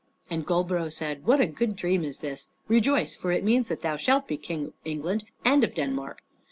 And 0.31 0.47
Goldborough 0.47 0.91
said, 0.91 1.27
"What 1.27 1.39
a 1.39 1.45
good 1.45 1.75
dream 1.75 2.03
is 2.03 2.17
this! 2.17 2.49
Rejoice, 2.67 3.13
for 3.15 3.31
it 3.31 3.43
means 3.43 3.67
that 3.67 3.83
thou 3.83 3.97
shalt 3.97 4.27
be 4.27 4.35
king 4.35 4.65
of 4.65 4.73
England 4.83 5.25
and 5.45 5.63
of 5.63 5.75
Denmark. 5.75 6.23